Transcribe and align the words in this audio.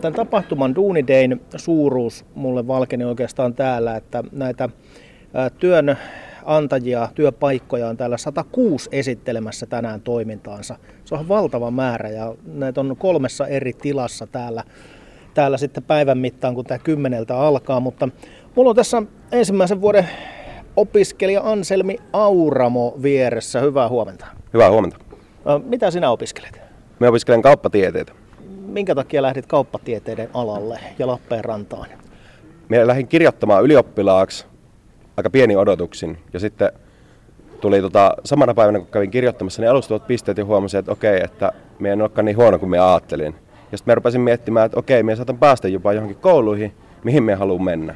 tämän 0.00 0.14
tapahtuman 0.14 0.74
Duunidein 0.74 1.40
suuruus 1.56 2.24
mulle 2.34 2.66
valkeni 2.66 3.04
oikeastaan 3.04 3.54
täällä, 3.54 3.96
että 3.96 4.24
näitä 4.32 4.68
työn 5.58 5.96
antajia, 6.44 7.08
työpaikkoja 7.14 7.88
on 7.88 7.96
täällä 7.96 8.16
106 8.16 8.88
esittelemässä 8.92 9.66
tänään 9.66 10.00
toimintaansa. 10.00 10.76
Se 11.04 11.14
on 11.14 11.28
valtava 11.28 11.70
määrä 11.70 12.08
ja 12.08 12.34
näitä 12.46 12.80
on 12.80 12.96
kolmessa 12.98 13.46
eri 13.46 13.72
tilassa 13.72 14.26
täällä, 14.26 14.64
täällä 15.34 15.56
sitten 15.56 15.82
päivän 15.82 16.18
mittaan, 16.18 16.54
kun 16.54 16.64
tämä 16.64 16.78
kymmeneltä 16.78 17.38
alkaa. 17.38 17.80
Mutta 17.80 18.08
mulla 18.54 18.70
on 18.70 18.76
tässä 18.76 19.02
ensimmäisen 19.32 19.80
vuoden 19.80 20.08
opiskelija 20.76 21.42
Anselmi 21.44 21.96
Auramo 22.12 22.94
vieressä. 23.02 23.60
Hyvää 23.60 23.88
huomenta. 23.88 24.26
Hyvää 24.52 24.70
huomenta. 24.70 24.96
Mitä 25.64 25.90
sinä 25.90 26.10
opiskelet? 26.10 26.60
Me 26.98 27.08
opiskelen 27.08 27.42
kauppatieteitä. 27.42 28.12
Minkä 28.66 28.94
takia 28.94 29.22
lähdit 29.22 29.46
kauppatieteiden 29.46 30.28
alalle 30.34 30.80
ja 30.98 31.06
Lappeenrantaan? 31.06 31.88
Minä 32.68 32.86
lähdin 32.86 33.08
kirjoittamaan 33.08 33.64
ylioppilaaksi 33.64 34.46
aika 35.16 35.30
pieni 35.30 35.56
odotuksin. 35.56 36.18
Ja 36.32 36.40
sitten 36.40 36.72
tuli 37.60 37.80
tota, 37.80 38.14
samana 38.24 38.54
päivänä, 38.54 38.78
kun 38.78 38.88
kävin 38.88 39.10
kirjoittamassa, 39.10 39.62
niin 39.62 39.70
alustavat 39.70 40.06
pisteet 40.06 40.38
ja 40.38 40.44
huomasin, 40.44 40.80
että 40.80 40.92
okei, 40.92 41.20
että 41.24 41.52
me 41.78 41.92
en 41.92 42.00
olekaan 42.00 42.24
niin 42.24 42.36
huono 42.36 42.58
kuin 42.58 42.70
me 42.70 42.78
ajattelin. 42.78 43.34
Ja 43.72 43.78
sitten 43.78 43.92
mä 43.92 43.94
rupesin 43.94 44.20
miettimään, 44.20 44.66
että 44.66 44.78
okei, 44.78 45.02
me 45.02 45.16
saatan 45.16 45.38
päästä 45.38 45.68
jopa 45.68 45.92
johonkin 45.92 46.18
kouluihin, 46.20 46.74
mihin 47.04 47.22
me 47.22 47.34
haluan 47.34 47.64
mennä. 47.64 47.94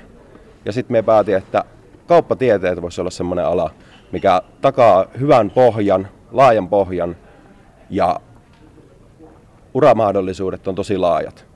Ja 0.65 0.73
sitten 0.73 0.93
me 0.93 1.03
päätin, 1.03 1.37
että 1.37 1.65
kauppatieteet 2.07 2.83
voisi 2.83 3.01
olla 3.01 3.11
semmoinen 3.11 3.45
ala, 3.45 3.71
mikä 4.13 4.43
takaa 4.61 5.07
hyvän 5.21 5.51
pohjan, 5.51 6.09
laajan 6.33 6.69
pohjan 6.69 7.17
ja 7.91 8.21
uramahdollisuudet 9.75 10.69
on 10.69 10.75
tosi 10.75 10.99
laajat. 10.99 11.47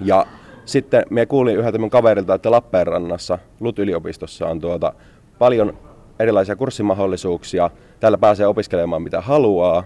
Ja 0.00 0.26
sitten 0.64 1.04
me 1.10 1.26
kuulin 1.26 1.56
yhdeltä 1.56 1.78
mun 1.78 1.90
kaverilta, 1.90 2.34
että 2.34 2.50
Lappeenrannassa, 2.50 3.38
LUT-yliopistossa 3.60 4.46
on 4.48 4.60
tuota 4.60 4.92
paljon 5.38 5.78
erilaisia 6.18 6.56
kurssimahdollisuuksia. 6.56 7.70
Täällä 8.00 8.18
pääsee 8.18 8.46
opiskelemaan 8.46 9.02
mitä 9.02 9.20
haluaa. 9.20 9.84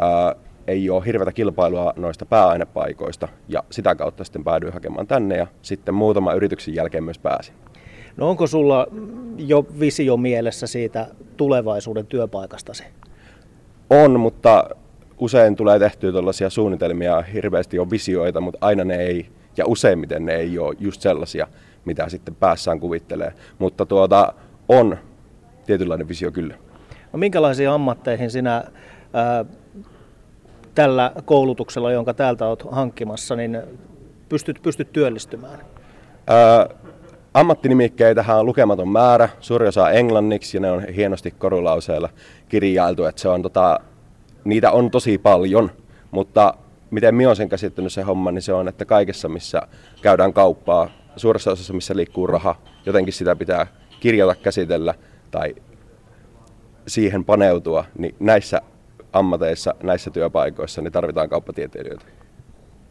Ää, 0.00 0.34
ei 0.66 0.90
ole 0.90 1.06
hirveätä 1.06 1.32
kilpailua 1.32 1.92
noista 1.96 2.26
pääainepaikoista 2.26 3.28
ja 3.48 3.64
sitä 3.70 3.94
kautta 3.94 4.24
sitten 4.24 4.44
päädyin 4.44 4.72
hakemaan 4.72 5.06
tänne 5.06 5.36
ja 5.36 5.46
sitten 5.62 5.94
muutama 5.94 6.32
yrityksen 6.34 6.74
jälkeen 6.74 7.04
myös 7.04 7.18
pääsin. 7.18 7.54
No 8.16 8.30
onko 8.30 8.46
sulla 8.46 8.86
jo 9.36 9.66
visio 9.80 10.16
mielessä 10.16 10.66
siitä 10.66 11.06
tulevaisuuden 11.36 12.06
työpaikastasi? 12.06 12.84
On, 13.90 14.20
mutta 14.20 14.64
usein 15.18 15.56
tulee 15.56 15.78
tehtyä 15.78 16.12
tällaisia 16.12 16.50
suunnitelmia, 16.50 17.22
hirveästi 17.22 17.78
on 17.78 17.90
visioita, 17.90 18.40
mutta 18.40 18.58
aina 18.60 18.84
ne 18.84 18.96
ei 18.96 19.26
ja 19.56 19.66
useimmiten 19.66 20.26
ne 20.26 20.34
ei 20.34 20.58
ole 20.58 20.74
just 20.78 21.00
sellaisia, 21.00 21.46
mitä 21.84 22.08
sitten 22.08 22.34
päässään 22.34 22.80
kuvittelee. 22.80 23.32
Mutta 23.58 23.86
tuota, 23.86 24.34
on 24.68 24.98
tietynlainen 25.66 26.08
visio 26.08 26.30
kyllä. 26.30 26.54
No 27.12 27.18
minkälaisiin 27.18 27.70
ammatteihin 27.70 28.30
sinä 28.30 28.64
ää, 29.12 29.44
tällä 30.74 31.12
koulutuksella, 31.24 31.92
jonka 31.92 32.14
täältä 32.14 32.46
olet 32.46 32.64
hankkimassa, 32.70 33.36
niin 33.36 33.62
pystyt, 34.28 34.62
pystyt 34.62 34.92
työllistymään? 34.92 35.58
Ää, 36.26 36.68
ammattinimikkeitähän 37.34 38.38
on 38.38 38.46
lukematon 38.46 38.88
määrä, 38.88 39.28
suuri 39.40 39.68
osa 39.68 39.90
englanniksi 39.90 40.56
ja 40.56 40.60
ne 40.60 40.70
on 40.70 40.88
hienosti 40.88 41.30
korulauseella 41.30 42.08
kirjailtu, 42.48 43.04
että 43.04 43.22
se 43.22 43.28
on 43.28 43.42
tota, 43.42 43.80
niitä 44.44 44.70
on 44.70 44.90
tosi 44.90 45.18
paljon, 45.18 45.70
mutta 46.10 46.54
miten 46.90 47.14
minä 47.14 47.28
olen 47.28 47.36
sen 47.36 47.48
käsittänyt 47.48 47.92
se 47.92 48.02
homma, 48.02 48.32
niin 48.32 48.42
se 48.42 48.52
on, 48.52 48.68
että 48.68 48.84
kaikessa 48.84 49.28
missä 49.28 49.62
käydään 50.02 50.32
kauppaa, 50.32 50.90
suuressa 51.16 51.50
osassa 51.50 51.72
missä 51.72 51.96
liikkuu 51.96 52.26
raha, 52.26 52.56
jotenkin 52.86 53.12
sitä 53.12 53.36
pitää 53.36 53.66
kirjata, 54.00 54.34
käsitellä 54.34 54.94
tai 55.30 55.54
siihen 56.86 57.24
paneutua, 57.24 57.84
niin 57.98 58.14
näissä 58.20 58.60
ammateissa, 59.12 59.74
näissä 59.82 60.10
työpaikoissa 60.10 60.82
niin 60.82 60.92
tarvitaan 60.92 61.28
kauppatieteilijöitä. 61.28 62.04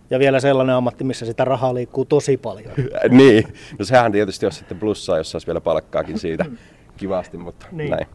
Ja 0.10 0.20
vielä 0.20 0.40
sellainen 0.40 0.76
ammatti, 0.76 1.04
missä 1.04 1.26
sitä 1.26 1.46
rahaa 1.46 1.74
liikkuu 1.74 2.06
tosi 2.06 2.38
paljon. 2.38 2.74
niin, 3.10 3.44
no 3.80 3.86
sehän 3.86 4.12
tietysti 4.12 4.46
olisi 4.46 4.60
sitten 4.60 4.80
plussaa, 4.80 5.18
jos 5.18 5.32
saisi 5.32 5.48
vielä 5.48 5.62
palkkaakin 5.62 6.20
siitä 6.20 6.46
kivasti, 6.98 7.38
mutta 7.38 7.66
niin. 7.72 7.92
näin. 7.92 8.08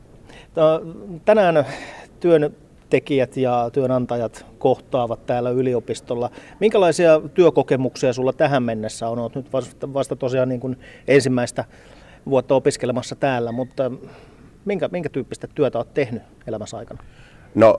Tänään 1.25 1.66
työn 2.21 2.54
tekijät 2.91 3.37
ja 3.37 3.71
työnantajat 3.72 4.47
kohtaavat 4.59 5.26
täällä 5.26 5.50
yliopistolla. 5.50 6.31
Minkälaisia 6.60 7.21
työkokemuksia 7.34 8.12
sulla 8.12 8.32
tähän 8.32 8.62
mennessä 8.62 9.09
on? 9.09 9.19
Olet 9.19 9.34
nyt 9.34 9.53
vasta, 9.94 10.16
tosiaan 10.16 10.49
niin 10.49 10.60
kuin 10.60 10.78
ensimmäistä 11.09 11.65
vuotta 12.27 12.54
opiskelemassa 12.54 13.16
täällä, 13.16 13.53
mutta 13.53 13.91
minkä, 14.65 14.88
minkä 14.93 15.09
tyyppistä 15.09 15.48
työtä 15.54 15.78
olet 15.78 15.94
tehnyt 15.94 16.22
elämässä 16.47 16.77
aikana? 16.77 17.03
No 17.54 17.78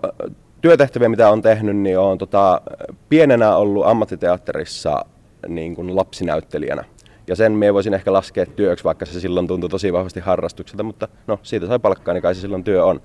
työtehtäviä, 0.62 1.10
mitä 1.10 1.30
on 1.30 1.42
tehnyt, 1.42 1.78
niin 1.78 2.00
on 2.00 2.18
tota, 2.18 2.62
pienenä 3.10 3.56
ollut 3.56 3.86
ammattiteatterissa 3.86 5.06
niin 5.48 5.76
kuin 5.76 5.96
lapsinäyttelijänä. 5.96 6.84
Ja 7.28 7.36
sen 7.36 7.52
me 7.52 7.74
voisin 7.74 7.94
ehkä 7.94 8.14
laskea 8.14 8.46
työksi, 8.46 8.84
vaikka 8.84 9.06
se 9.06 9.20
silloin 9.20 9.48
tuntui 9.48 9.70
tosi 9.70 9.94
vahvasti 9.94 10.20
harrastukselta, 10.20 10.84
mutta 10.84 11.08
no 11.28 11.40
siitä 11.44 11.68
sai 11.68 11.80
palkkaa, 11.80 12.14
niin 12.14 12.22
kai 12.22 12.36
se 12.36 12.42
silloin 12.42 12.64
työ 12.64 12.86
on. 12.86 13.02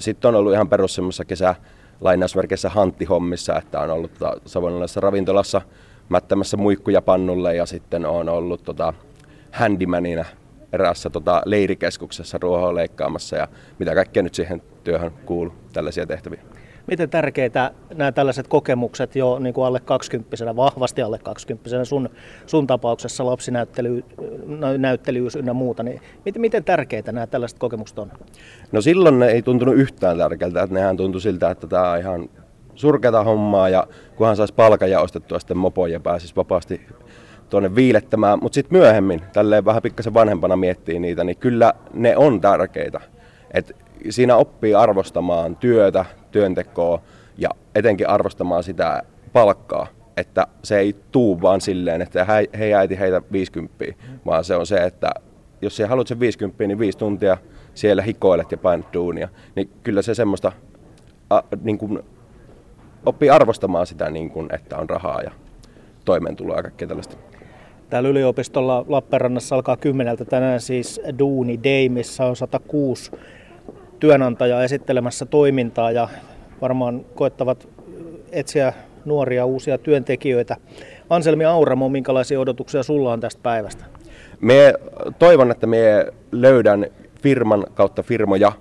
Sitten 0.00 0.28
on 0.28 0.34
ollut 0.34 0.52
ihan 0.52 0.68
perus 0.68 0.94
semmoisessa 0.94 1.24
kesä 1.24 1.54
lainausmerkeissä 2.00 2.68
hanttihommissa, 2.68 3.58
että 3.58 3.80
on 3.80 3.90
ollut 3.90 4.14
tota, 4.18 4.40
savonalaisessa 4.46 5.00
ravintolassa 5.00 5.60
mättämässä 6.08 6.56
muikkuja 6.56 7.02
pannulle 7.02 7.56
ja 7.56 7.66
sitten 7.66 8.06
on 8.06 8.28
ollut 8.28 8.64
tota, 8.64 8.94
handymanina 9.52 10.24
eräässä 10.72 11.10
tota, 11.10 11.42
leirikeskuksessa 11.44 12.38
ruohoa 12.40 12.74
leikkaamassa 12.74 13.36
ja 13.36 13.48
mitä 13.78 13.94
kaikkea 13.94 14.22
nyt 14.22 14.34
siihen 14.34 14.62
työhön 14.84 15.12
kuuluu, 15.26 15.54
tällaisia 15.72 16.06
tehtäviä. 16.06 16.40
Miten 16.86 17.10
tärkeitä 17.10 17.70
nämä 17.94 18.12
tällaiset 18.12 18.48
kokemukset 18.48 19.16
jo 19.16 19.38
niin 19.38 19.54
kuin 19.54 19.66
alle 19.66 19.80
20 19.80 20.56
vahvasti 20.56 21.02
alle 21.02 21.18
20 21.18 21.84
sun, 21.84 22.10
sun 22.46 22.66
tapauksessa 22.66 23.26
lapsinäyttelyys 23.26 25.36
ynnä 25.36 25.52
muuta, 25.52 25.82
niin 25.82 26.00
miten, 26.24 26.40
miten 26.40 26.64
tärkeitä 26.64 27.12
nämä 27.12 27.26
tällaiset 27.26 27.58
kokemukset 27.58 27.98
on? 27.98 28.12
No 28.72 28.80
silloin 28.80 29.18
ne 29.18 29.26
ei 29.26 29.42
tuntunut 29.42 29.74
yhtään 29.74 30.18
tärkeältä, 30.18 30.62
että 30.62 30.74
nehän 30.74 30.96
tuntui 30.96 31.20
siltä, 31.20 31.50
että 31.50 31.66
tämä 31.66 31.90
on 31.90 31.98
ihan 31.98 32.28
surkeata 32.74 33.24
hommaa 33.24 33.68
ja 33.68 33.86
kunhan 34.16 34.36
saisi 34.36 34.54
palkan 34.54 34.90
ja 34.90 35.00
ostettua 35.00 35.38
sitten 35.38 35.56
mopoja 35.56 35.92
ja 35.92 36.00
pääsisi 36.00 36.36
vapaasti 36.36 36.80
tuonne 37.50 37.74
viilettämään, 37.74 38.38
mutta 38.42 38.54
sitten 38.54 38.78
myöhemmin, 38.78 39.20
tälleen 39.32 39.64
vähän 39.64 39.82
pikkasen 39.82 40.14
vanhempana 40.14 40.56
miettii 40.56 40.98
niitä, 40.98 41.24
niin 41.24 41.36
kyllä 41.36 41.72
ne 41.94 42.16
on 42.16 42.40
tärkeitä. 42.40 43.00
Et 43.54 43.76
siinä 44.10 44.36
oppii 44.36 44.74
arvostamaan 44.74 45.56
työtä, 45.56 46.04
työntekoa 46.30 47.02
ja 47.38 47.48
etenkin 47.74 48.08
arvostamaan 48.08 48.62
sitä 48.62 49.02
palkkaa. 49.32 49.86
Että 50.16 50.46
se 50.62 50.78
ei 50.78 50.96
tuu 51.12 51.42
vaan 51.42 51.60
silleen, 51.60 52.02
että 52.02 52.26
hei, 52.58 52.74
äiti 52.74 52.98
heitä 52.98 53.22
50, 53.32 53.84
vaan 54.26 54.44
se 54.44 54.56
on 54.56 54.66
se, 54.66 54.76
että 54.76 55.10
jos 55.62 55.76
sä 55.76 55.88
haluat 55.88 56.06
sen 56.06 56.20
50, 56.20 56.66
niin 56.66 56.78
viisi 56.78 56.98
tuntia 56.98 57.36
siellä 57.74 58.02
hikoilet 58.02 58.52
ja 58.52 58.58
painat 58.58 58.92
duunia, 58.92 59.28
niin 59.56 59.70
kyllä 59.82 60.02
se 60.02 60.14
semmoista 60.14 60.52
a, 61.30 61.42
niin 61.62 61.78
kuin, 61.78 62.02
oppii 63.06 63.30
arvostamaan 63.30 63.86
sitä, 63.86 64.10
niin 64.10 64.30
kuin, 64.30 64.48
että 64.54 64.78
on 64.78 64.90
rahaa 64.90 65.22
ja 65.22 65.30
toimeentuloa 66.04 66.56
ja 66.56 66.62
kaikkea 66.62 66.88
tällaista. 66.88 67.16
Täällä 67.90 68.08
yliopistolla 68.08 68.84
Lappeenrannassa 68.88 69.54
alkaa 69.54 69.76
kymmeneltä 69.76 70.24
tänään 70.24 70.60
siis 70.60 71.00
Duuni 71.18 71.60
Day, 71.64 71.88
missä 71.88 72.24
on 72.24 72.36
106 72.36 73.10
työnantajaa 74.02 74.64
esittelemässä 74.64 75.26
toimintaa 75.26 75.90
ja 75.90 76.08
varmaan 76.60 77.04
koettavat 77.14 77.68
etsiä 78.32 78.72
nuoria 79.04 79.44
uusia 79.44 79.78
työntekijöitä. 79.78 80.56
Anselmi 81.10 81.44
Auramo, 81.44 81.88
minkälaisia 81.88 82.40
odotuksia 82.40 82.82
sulla 82.82 83.12
on 83.12 83.20
tästä 83.20 83.40
päivästä? 83.42 83.84
Me 84.40 84.74
toivon, 85.18 85.50
että 85.50 85.66
me 85.66 86.06
löydän 86.32 86.86
firman 87.22 87.66
kautta 87.74 88.02
firmoja, 88.02 88.52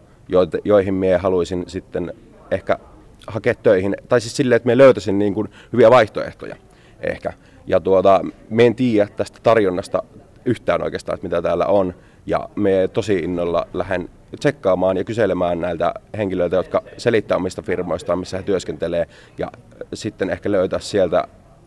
joihin 0.64 0.94
me 0.94 1.18
haluaisin 1.18 1.64
sitten 1.68 2.14
ehkä 2.52 2.80
hakea 3.28 3.56
töihin. 3.56 3.96
Tai 4.10 4.22
siis 4.22 4.36
silleen, 4.36 4.58
että 4.58 4.68
me 4.68 4.78
löytäisin 4.78 5.20
niin 5.20 5.34
kuin 5.34 5.48
hyviä 5.74 5.92
vaihtoehtoja 5.92 6.56
ehkä. 7.00 7.34
Ja 7.68 7.80
tuota, 7.80 8.22
me 8.50 8.66
en 8.66 8.76
tiedä 8.76 9.08
tästä 9.16 9.40
tarjonnasta 9.44 10.04
yhtään 10.46 10.84
oikeastaan, 10.84 11.14
että 11.14 11.28
mitä 11.28 11.42
täällä 11.42 11.66
on. 11.66 11.94
Ja 12.26 12.50
me 12.56 12.90
tosi 12.94 13.20
innolla 13.20 13.68
lähden 13.74 14.10
tsekkaamaan 14.39 14.98
ja 14.98 15.04
kyselemään 15.04 15.60
näiltä 15.60 15.94
henkilöiltä, 16.18 16.56
jotka 16.56 16.83
selittää 16.98 17.38
omista 17.38 17.62
firmoistaan, 17.62 18.19
missä 18.19 18.38
he 18.38 18.44
työskentelee, 18.44 19.07
ja 19.38 19.51
sitten 19.94 20.30
ehkä 20.30 20.51
löytää 20.51 20.80
sieltä 20.80 21.24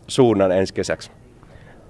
suunnan 0.07 0.51
ensi 0.51 0.73
kesäksi. 0.73 1.11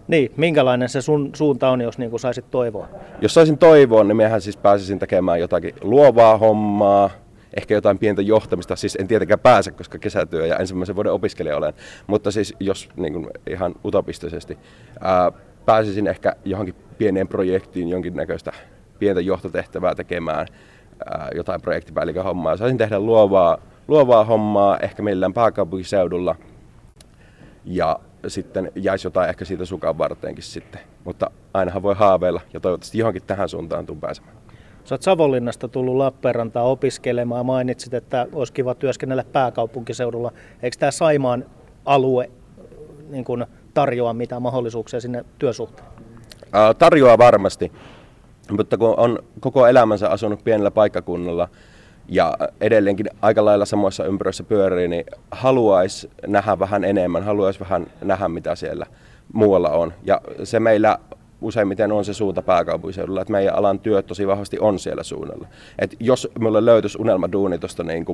Niin, 0.08 0.32
minkälainen 0.38 0.90
se 0.90 1.02
sun 1.02 1.30
suunta 1.36 1.70
on, 1.70 1.82
jos 1.82 1.98
niin 1.98 2.10
kuin 2.10 2.20
saisit 2.20 2.52
toivoa? 2.52 2.88
Jos 3.22 3.34
saisin 3.34 3.58
toivoa, 3.58 4.04
niin 4.04 4.18
mehän 4.18 4.42
siis 4.42 4.58
pääsisin 4.58 5.00
tekemään 5.00 5.40
jotakin 5.40 5.74
luovaa 5.82 6.38
hommaa, 6.38 7.10
ehkä 7.58 7.74
jotain 7.74 8.00
pientä 8.00 8.22
johtamista, 8.22 8.76
siis 8.76 8.96
en 8.96 9.08
tietenkään 9.08 9.40
pääse, 9.40 9.72
koska 9.72 9.98
kesätyö 9.98 10.48
ja 10.48 10.58
ensimmäisen 10.58 10.96
vuoden 10.96 11.12
opiskelija 11.12 11.58
olen, 11.58 11.74
mutta 12.08 12.32
siis 12.32 12.54
jos 12.60 12.90
niin 12.96 13.14
kuin 13.14 13.28
ihan 13.50 13.76
utopistisesti 13.86 14.58
ää, 15.02 15.32
pääsisin 15.66 16.08
ehkä 16.08 16.36
johonkin 16.46 16.76
pieneen 16.98 17.28
projektiin 17.28 17.90
jonkinnäköistä 17.90 18.52
pientä 19.00 19.22
johtotehtävää 19.22 19.96
tekemään, 19.96 20.48
ää, 21.06 21.30
jotain 21.36 21.62
projektipäällikön 21.62 22.24
hommaa. 22.24 22.58
Saisin 22.58 22.78
tehdä 22.78 23.00
luovaa, 23.00 23.58
luovaa 23.88 24.24
hommaa 24.24 24.78
ehkä 24.78 25.04
millään 25.04 25.34
pääkaupunkiseudulla 25.34 26.36
ja 27.66 28.00
sitten 28.28 28.72
jäisi 28.76 29.08
jotain 29.08 29.30
ehkä 29.30 29.46
siitä 29.46 29.66
sukan 29.66 29.98
varteenkin 29.98 30.44
sitten. 30.44 30.82
Mutta 31.04 31.32
ainahan 31.54 31.84
voi 31.84 31.96
haaveilla 31.96 32.42
ja 32.54 32.60
toivottavasti 32.60 32.98
johonkin 32.98 33.24
tähän 33.28 33.50
suuntaan 33.50 33.86
tuun 33.86 34.00
pääsemään. 34.00 34.36
Sä 34.84 34.96
oot 34.96 35.02
Savonlinnasta 35.02 35.68
tullut 35.68 35.96
Lappeenrantaan 35.96 36.66
opiskelemaan. 36.66 37.46
Mainitsit, 37.46 37.94
että 37.94 38.28
olisi 38.34 38.54
kiva 38.54 38.76
työskennellä 38.76 39.24
pääkaupunkiseudulla. 39.32 40.32
Eikö 40.62 40.78
tämä 40.80 40.92
Saimaan 40.92 41.46
alue 41.86 42.30
niin 43.10 43.26
kun 43.26 43.48
tarjoa 43.74 44.14
mitään 44.14 44.42
mahdollisuuksia 44.42 45.00
sinne 45.00 45.26
työsuhteen? 45.40 45.88
tarjoaa 46.78 47.18
varmasti, 47.18 47.72
mutta 48.52 48.78
kun 48.78 48.94
on 48.98 49.20
koko 49.40 49.68
elämänsä 49.68 50.10
asunut 50.10 50.44
pienellä 50.44 50.72
paikkakunnalla 50.72 51.50
ja 52.10 52.34
edelleenkin 52.62 53.10
aika 53.22 53.46
lailla 53.46 53.66
samoissa 53.66 54.06
ympyröissä 54.06 54.44
pyörii, 54.44 54.88
niin 54.88 55.06
haluaisi 55.32 56.10
nähdä 56.28 56.60
vähän 56.60 56.84
enemmän, 56.84 57.24
haluaisi 57.24 57.60
vähän 57.60 57.88
nähdä 58.02 58.28
mitä 58.28 58.56
siellä 58.56 58.86
muualla 59.34 59.70
on. 59.70 59.94
Ja 60.04 60.22
se 60.44 60.60
meillä 60.60 60.98
useimmiten 61.42 61.92
on 61.92 62.06
se 62.06 62.14
suunta 62.14 62.42
pääkaupunkiseudulla, 62.42 63.22
että 63.22 63.32
meidän 63.32 63.56
alan 63.56 63.80
työt 63.80 64.08
tosi 64.08 64.28
vahvasti 64.28 64.58
on 64.60 64.80
siellä 64.80 65.04
suunnalla. 65.04 65.48
Et 65.80 65.96
jos 66.00 66.28
mulle 66.40 66.66
löytyisi 66.66 66.98
unelmaduuni 67.02 67.60
tuosta 67.60 67.84
niin 67.84 68.06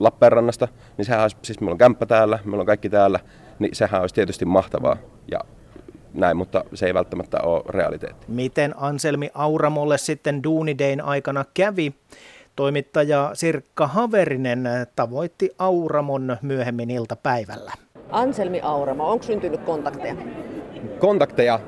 Lappeenrannasta, 0.00 0.68
niin 0.96 1.04
sehän 1.04 1.22
olisi, 1.22 1.36
siis 1.42 1.60
meillä 1.60 1.72
on 1.72 1.78
kämppä 1.78 2.06
täällä, 2.06 2.38
meillä 2.44 2.60
on 2.60 2.66
kaikki 2.66 2.88
täällä, 2.88 3.20
niin 3.58 3.74
sehän 3.74 4.00
olisi 4.00 4.14
tietysti 4.14 4.44
mahtavaa. 4.44 4.96
Ja 5.30 5.40
näin, 6.14 6.36
mutta 6.36 6.64
se 6.74 6.86
ei 6.86 6.94
välttämättä 6.94 7.40
ole 7.42 7.62
realiteetti. 7.68 8.26
Miten 8.28 8.74
Anselmi 8.76 9.30
Auramolle 9.34 9.98
sitten 9.98 10.42
Duunidein 10.42 11.00
aikana 11.00 11.44
kävi? 11.54 11.92
Toimittaja 12.56 13.30
Sirkka 13.34 13.86
Haverinen 13.86 14.68
tavoitti 14.96 15.50
Auramon 15.58 16.36
myöhemmin 16.42 16.90
iltapäivällä. 16.90 17.72
Anselmi 18.10 18.60
Auramo, 18.62 19.10
onko 19.10 19.22
syntynyt 19.22 19.60
kontakteja? 19.60 20.14
Kontakteja 20.98 21.60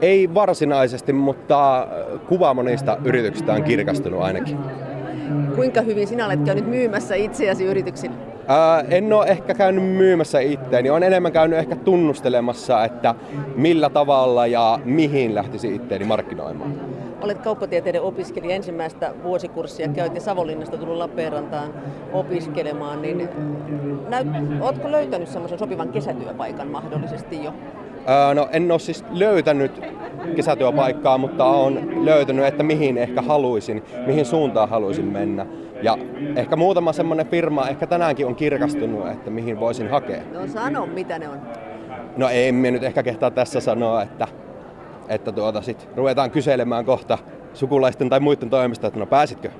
ei 0.00 0.34
varsinaisesti, 0.34 1.12
mutta 1.12 1.88
kuva 2.28 2.54
monista 2.54 2.96
yrityksistä 3.04 3.52
on 3.52 3.64
kirkastunut 3.64 4.22
ainakin. 4.22 4.58
Kuinka 5.54 5.80
hyvin 5.80 6.08
sinä 6.08 6.26
olet 6.26 6.40
käynyt 6.44 6.66
myymässä 6.66 7.14
itseäsi 7.14 7.64
yrityksille? 7.64 8.29
Ää, 8.50 8.84
en 8.88 9.12
ole 9.12 9.26
ehkä 9.26 9.54
käynyt 9.54 9.84
myymässä 9.84 10.40
itteeni, 10.40 10.90
olen 10.90 11.02
enemmän 11.02 11.32
käynyt 11.32 11.58
ehkä 11.58 11.76
tunnustelemassa, 11.76 12.84
että 12.84 13.14
millä 13.56 13.90
tavalla 13.90 14.46
ja 14.46 14.78
mihin 14.84 15.34
lähtisi 15.34 15.74
itteeni 15.74 16.04
markkinoimaan. 16.04 16.74
Olet 17.20 17.38
kauppatieteiden 17.38 18.02
opiskelija 18.02 18.54
ensimmäistä 18.54 19.12
vuosikurssia, 19.22 19.88
käytiin 19.88 20.20
Savonlinnasta 20.20 20.76
tullut 20.76 20.96
Lappeenrantaan 20.96 21.74
opiskelemaan, 22.12 23.02
niin 23.02 23.28
näyt, 24.08 24.28
oletko 24.60 24.90
löytänyt 24.90 25.28
semmoisen 25.28 25.58
sopivan 25.58 25.88
kesätyöpaikan 25.88 26.68
mahdollisesti 26.68 27.44
jo? 27.44 27.52
No 28.34 28.48
en 28.52 28.70
ole 28.70 28.78
siis 28.78 29.04
löytänyt 29.10 29.82
kesätyöpaikkaa, 30.36 31.18
mutta 31.18 31.44
olen 31.44 32.04
löytänyt, 32.04 32.44
että 32.44 32.62
mihin 32.62 32.98
ehkä 32.98 33.22
haluaisin, 33.22 33.82
mihin 34.06 34.24
suuntaan 34.24 34.68
haluaisin 34.68 35.04
mennä. 35.04 35.46
Ja 35.82 35.98
ehkä 36.36 36.56
muutama 36.56 36.92
semmoinen 36.92 37.26
firma 37.26 37.68
ehkä 37.68 37.86
tänäänkin 37.86 38.26
on 38.26 38.34
kirkastunut, 38.34 39.08
että 39.08 39.30
mihin 39.30 39.60
voisin 39.60 39.90
hakea. 39.90 40.22
No 40.32 40.46
sano, 40.46 40.86
mitä 40.86 41.18
ne 41.18 41.28
on? 41.28 41.40
No 42.16 42.28
ei 42.28 42.52
me 42.52 42.70
nyt 42.70 42.82
ehkä 42.82 43.02
kehtaa 43.02 43.30
tässä 43.30 43.60
sanoa, 43.60 44.02
että, 44.02 44.28
että 45.08 45.32
tuota 45.32 45.62
sit 45.62 45.88
ruvetaan 45.96 46.30
kyselemään 46.30 46.84
kohta 46.84 47.18
sukulaisten 47.54 48.08
tai 48.08 48.20
muiden 48.20 48.50
toimesta, 48.50 48.86
että 48.86 49.00
no 49.00 49.06
pääsitkö? 49.06 49.50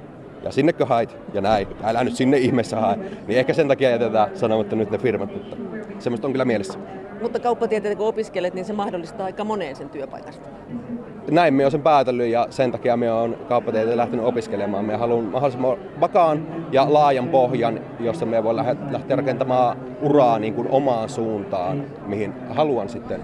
Ja 0.42 0.52
sinnekö 0.52 0.86
hait? 0.86 1.16
Ja 1.34 1.40
näin. 1.40 1.68
Älä 1.82 2.04
nyt 2.04 2.14
sinne 2.14 2.36
ihmeessä 2.36 2.76
hae. 2.76 2.96
Niin 2.96 3.38
ehkä 3.38 3.52
sen 3.52 3.68
takia 3.68 3.90
jätetään 3.90 4.30
sanomatta 4.34 4.76
nyt 4.76 4.90
ne 4.90 4.98
firmat, 4.98 5.32
mutta 5.34 5.56
semmoista 5.98 6.26
on 6.26 6.32
kyllä 6.32 6.44
mielessä. 6.44 6.78
Mutta 7.22 7.40
kauppatieteitä 7.40 7.96
kun 7.96 8.06
opiskelet, 8.06 8.55
niin 8.55 8.64
se 8.64 8.72
mahdollistaa 8.72 9.26
aika 9.26 9.44
moneen 9.44 9.76
sen 9.76 9.90
työpaikasta. 9.90 10.49
Näin 11.31 11.55
me 11.55 11.64
on 11.64 11.70
sen 11.70 11.82
päätellyt 11.82 12.28
ja 12.28 12.46
sen 12.50 12.72
takia 12.72 12.96
me 12.96 13.12
on 13.12 13.37
kauppatieteitä 13.49 13.96
lähtenyt 13.96 14.26
opiskelemaan. 14.26 14.84
Me 14.84 14.96
haluan 14.96 15.25
mahdollisimman 15.25 15.78
vakaan 16.00 16.46
ja 16.72 16.93
laajan 16.93 17.28
pohjan, 17.28 17.81
jossa 18.00 18.26
me 18.26 18.44
voi 18.44 18.56
lähteä 18.56 19.17
rakentamaan 19.17 19.76
uraa 20.02 20.38
niin 20.38 20.55
kuin 20.55 20.69
omaan 20.70 21.08
suuntaan, 21.08 21.84
mihin 22.06 22.34
haluan 22.50 22.88
sitten 22.88 23.20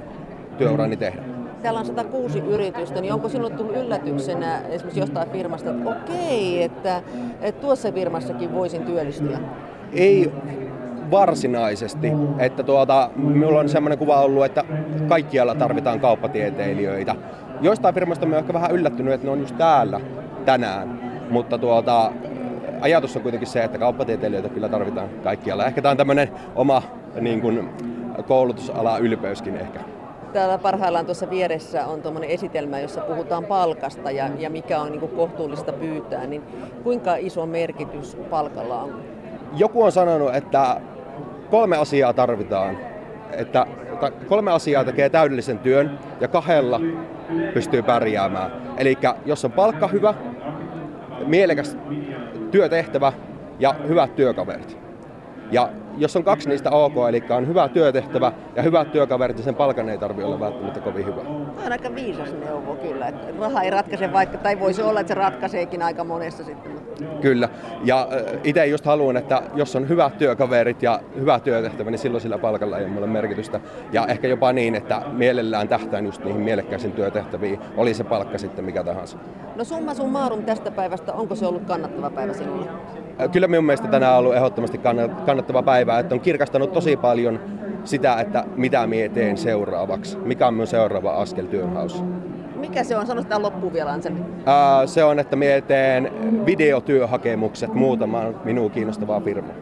työurani 0.59 0.97
tehdä. 0.97 1.23
Täällä 1.63 1.81
on 1.81 1.87
106 1.87 2.39
yritystä, 2.39 3.01
niin 3.01 3.13
onko 3.13 3.29
sinulle 3.29 3.51
tullut 3.51 3.77
yllätyksenä 3.77 4.61
esimerkiksi 4.69 5.01
jostain 5.01 5.31
firmasta, 5.31 5.71
että 5.71 5.91
okei, 5.91 6.63
että, 6.63 7.03
että 7.41 7.61
tuossa 7.61 7.93
firmassakin 7.93 8.55
voisin 8.55 8.83
työllistyä? 8.83 9.39
Ei 9.93 10.33
varsinaisesti. 11.11 12.13
Että 12.39 12.63
tuota, 12.63 13.11
minulla 13.17 13.61
on 13.61 13.69
semmoinen 13.69 13.99
kuva 13.99 14.21
ollut, 14.21 14.45
että 14.45 14.65
kaikkialla 15.09 15.55
tarvitaan 15.55 16.01
kauppatieteilijöitä. 16.01 17.15
Joistain 17.61 17.95
firmoista 17.95 18.27
me 18.27 18.39
ehkä 18.39 18.53
vähän 18.53 18.71
yllättynyt, 18.71 19.15
että 19.15 19.27
ne 19.27 19.31
on 19.31 19.41
just 19.41 19.59
täällä 19.59 20.01
tänään. 20.45 21.01
Mutta 21.31 21.59
tuota, 21.59 22.13
ajatus 22.81 23.17
on 23.17 23.23
kuitenkin 23.23 23.49
se, 23.49 23.65
että 23.65 23.79
kauppatieteilijöitä 23.79 24.49
kyllä 24.49 24.69
tarvitaan 24.69 25.09
kaikkialla. 25.25 25.67
Ehkä 25.67 25.83
tämä 25.83 25.91
on 25.91 25.97
tämmöinen 25.97 26.31
oma 26.55 26.83
niin 27.21 27.41
kuin, 27.41 27.71
koulutusala 28.27 28.99
ylpeyskin 28.99 29.57
ehkä. 29.57 29.81
Täällä 30.33 30.59
parhaillaan 30.59 31.05
tuossa 31.05 31.31
vieressä 31.31 31.87
on 31.87 32.03
tuommoinen 32.03 32.31
esitelmä, 32.31 32.81
jossa 32.81 33.01
puhutaan 33.01 33.45
palkasta 33.45 34.11
ja, 34.11 34.29
ja 34.39 34.51
mikä 34.51 34.81
on 34.81 34.91
niin 34.91 35.01
kuin 35.01 35.13
kohtuullista 35.13 35.73
pyytää. 35.73 36.27
Niin 36.27 36.43
kuinka 36.83 37.17
iso 37.17 37.47
merkitys 37.47 38.17
palkalla 38.31 38.83
on? 38.83 39.03
Joku 39.57 39.83
on 39.83 39.93
sanonut, 39.93 40.35
että 40.35 40.81
kolme 41.51 41.77
asiaa 41.77 42.13
tarvitaan. 42.13 42.79
Että 43.33 43.67
kolme 44.29 44.53
asiaa 44.53 44.85
tekee 44.85 45.09
täydellisen 45.09 45.59
työn 45.59 45.99
ja 46.21 46.29
kahdella 46.29 46.81
pystyy 47.55 47.83
pärjäämään. 47.83 48.53
Eli 48.79 48.99
jos 49.27 49.45
on 49.45 49.53
palkka 49.53 49.89
hyvä, 49.89 50.15
mielekäs 51.27 51.77
työtehtävä 52.51 53.13
ja 53.59 53.75
hyvät 53.89 54.17
työkaverit. 54.17 54.79
Ja 55.51 55.69
jos 55.99 56.17
on 56.17 56.25
kaksi 56.25 56.49
niistä 56.49 56.71
ok, 56.71 56.95
eli 57.09 57.23
on 57.31 57.49
hyvä 57.49 57.69
työtehtävä 57.69 58.33
ja 58.57 58.63
hyvät 58.63 58.93
työkaverit, 58.93 59.37
niin 59.37 59.45
sen 59.45 59.55
palkan 59.55 59.89
ei 59.89 59.99
tarvitse 59.99 60.25
olla 60.25 60.41
välttämättä 60.41 60.81
kovin 60.81 61.07
hyvä. 61.07 61.21
Tämä 61.23 61.67
on 61.67 61.73
aika 61.73 61.95
viisas 61.95 62.35
neuvo 62.45 62.75
kyllä. 62.75 63.07
Että 63.07 63.27
raha 63.41 63.63
ei 63.63 63.71
ratkaise 63.71 64.13
vaikka, 64.13 64.39
tai 64.39 64.61
voisi 64.61 64.83
olla, 64.83 65.01
että 65.01 65.15
se 65.15 65.21
ratkaiseekin 65.21 65.83
aika 65.83 66.05
monessa 66.05 66.45
sitten. 66.45 66.86
Kyllä. 67.21 67.49
Ja 67.85 68.09
itse 68.45 68.67
just 68.67 68.85
haluan, 68.85 69.17
että 69.17 69.43
jos 69.55 69.77
on 69.77 69.89
hyvät 69.89 70.19
työkaverit 70.19 70.83
ja 70.83 71.01
hyvä 71.21 71.41
työtehtävä, 71.41 71.91
niin 71.91 71.99
silloin 71.99 72.21
sillä 72.21 72.39
palkalla 72.39 72.79
ei 72.79 72.85
ole 72.85 72.93
mulle 72.93 73.07
merkitystä. 73.07 73.61
Ja 73.93 74.07
ehkä 74.07 74.29
jopa 74.29 74.53
niin, 74.53 74.75
että 74.75 75.03
mielellään 75.13 75.69
tähtään 75.69 76.07
just 76.07 76.25
niihin 76.25 76.41
mielekkäisiin 76.41 76.93
työtehtäviin, 76.93 77.59
oli 77.77 77.95
se 77.95 78.05
palkka 78.05 78.39
sitten 78.39 78.65
mikä 78.65 78.85
tahansa. 78.85 79.19
No 79.57 79.65
summa 79.65 79.95
summarum 79.95 80.43
tästä 80.43 80.71
päivästä, 80.71 81.13
onko 81.13 81.35
se 81.35 81.47
ollut 81.47 81.65
kannattava 81.65 82.11
päivä 82.11 82.33
sinulle? 82.33 82.67
Kyllä 83.33 83.49
minun 83.49 83.65
mielestä 83.65 83.89
tänään 83.89 84.13
on 84.13 84.19
ollut 84.19 84.35
ehdottomasti 84.35 84.79
kannattava 85.27 85.63
päivä, 85.63 85.99
että 85.99 86.15
on 86.15 86.21
kirkastanut 86.21 86.73
tosi 86.73 86.97
paljon 86.97 87.41
sitä, 87.85 88.21
että 88.21 88.45
mitä 88.57 88.87
minä 88.87 89.09
teen 89.09 89.37
seuraavaksi, 89.37 90.19
mikä 90.19 90.47
on 90.47 90.55
minun 90.55 90.67
seuraava 90.67 91.13
askel 91.13 91.47
työnhaussa. 91.47 92.05
Mikä 92.69 92.85
se 92.85 92.97
on? 92.97 93.07
Sano 93.07 93.23
sitä 93.23 93.43
loppuun 93.43 93.73
vielä, 93.73 93.93
Anseli. 93.93 94.17
se 94.87 95.05
on, 95.05 95.19
että 95.19 95.37
minä 95.37 95.61
teen 95.61 96.13
videotyöhakemukset 96.47 97.75
muutamaan 97.75 98.41
minua 98.45 98.71
kiinnostavaa 98.71 99.21
firmaa. 99.21 99.55